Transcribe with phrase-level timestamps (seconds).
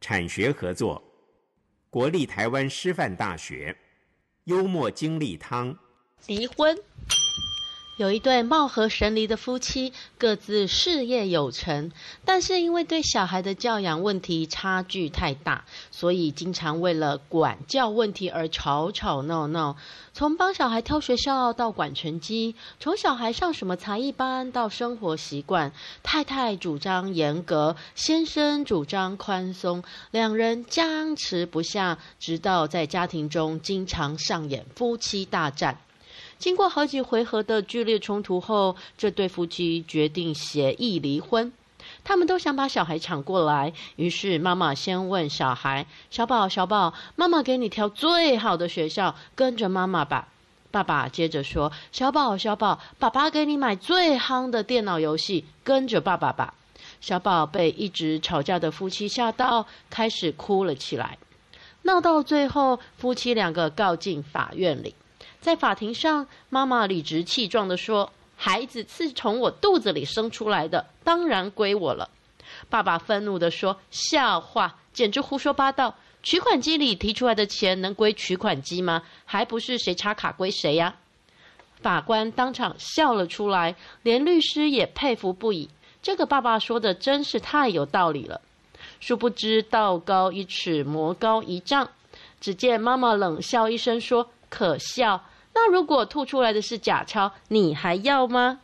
[0.00, 1.02] 产学合作，
[1.90, 3.76] 国立台湾师范大学，
[4.44, 5.76] 幽默经历汤，
[6.26, 6.76] 离婚。
[7.98, 11.90] 有一对貌合神离的夫妻，各自事业有成，
[12.24, 19.76] 但是因为对小孩的教养问题差距太大，所以经常为了管教问题而吵吵闹闹。
[20.14, 25.72] 从帮小孩挑学校到管成绩，从小孩上什么才艺班到生活习惯，
[26.04, 35.78] 太太主张严格，先生主张宽松，两人僵持不下，直到在家庭中经常上演夫妻大战。
[36.38, 41.52] 经过好几回合的剧烈冲突后，这对夫妻决定协议离婚。
[42.04, 50.28] 他们都想把小孩抢过来，于是妈妈先问小孩：“小宝，小宝，妈妈给你挑最好的学校，跟着妈妈吧。”
[50.70, 56.54] 爸爸接着说：“小宝，小宝，爸爸给你买最夯的电脑游戏，跟着爸爸吧。”
[57.00, 61.18] 小宝被一直吵架的夫妻吓到，开始哭了起来。
[61.82, 64.94] 闹到最后，夫妻两个告进法院里。
[65.40, 72.10] 在法庭上，妈妈理直气壮地说：“孩子是从我肚子里生出来的，当然归我了。”
[72.68, 75.94] 爸爸愤怒地说：“笑话，简直胡说八道！
[76.22, 79.02] 取款机里提出来的钱能归取款机吗？
[79.24, 80.96] 还不是谁插卡归谁呀？”
[81.80, 85.68] 法官当场笑了出来，连律师也佩服不已。
[86.02, 88.40] 这个爸爸说的真是太有道理了。
[88.98, 91.88] 殊不知道高一尺，魔高一丈。
[92.40, 98.60] 只见妈妈冷笑一声说：“可笑。”那如果吐出来的是假钞，你还要吗？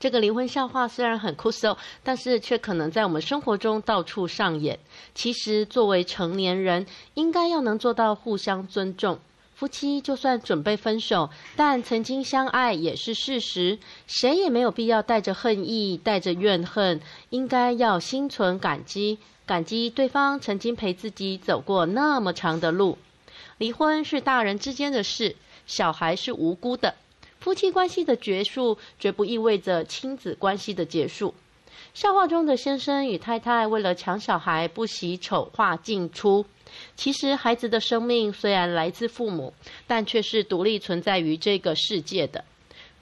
[0.00, 4.80] 这个离婚笑话虽然很酷馊，但是却可能在我们生活中到处上演。
[5.14, 9.20] 其实，作为成年人，应该要能做到互相尊重。
[9.60, 13.78] 夫妻就算准备分手，但曾经相爱也是事实。
[14.06, 22.96] 谁也没有必要带着恨意、带着怨恨，应该要心存感激，感激对方曾经陪自己走过那么长的路。
[23.58, 25.36] 离婚是大人之间的事，
[25.66, 26.94] 小孩是无辜的。
[27.38, 31.34] 夫妻关系的结束，绝不意味着亲子关系的结束。
[31.94, 36.44] 笑话中的先生与太太为了抢小孩，不惜丑化进出。
[36.94, 39.52] 其实，孩子的生命虽然来自父母，
[39.86, 42.44] 但却是独立存在于这个世界的。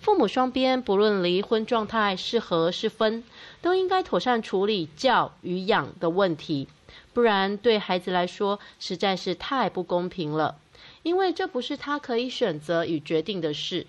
[0.01, 3.23] 父母双边不论离婚状态是合是分，
[3.61, 6.69] 都应该妥善处理教与养的问题。
[7.13, 10.57] 不然，对孩子来说实在是太不公平了，
[11.03, 13.87] 因为这不是他可以选择与决定的事。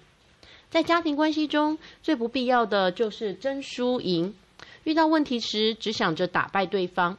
[0.69, 4.35] 在家庭关系中，最不必要的就是争输赢，
[4.83, 7.17] 遇到问题时只想着打败对方，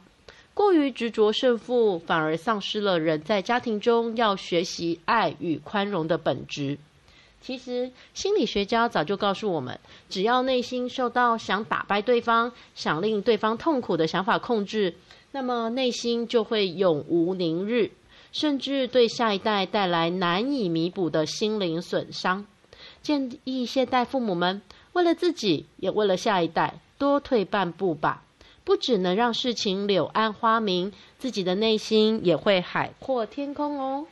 [0.53, 6.77] 过于执着胜负，反而丧失了人在家庭中要学习爱与宽容的本质。
[7.41, 9.79] 其实，心理学家早就告诉我们，
[10.09, 14.93] 只要内心受到想打败对方、想令对方痛苦的想法控制。
[15.31, 17.89] 那么内心就会永无宁日，
[18.31, 22.45] 甚至对下一代带来难以弥补的心灵损伤。
[23.01, 24.61] 建议现代父母们
[24.93, 28.21] 为了自己，也为了下一代，多退半步吧。
[28.63, 34.05] 不只能让事情柳暗花明，自己的内心也会海阔天空哦。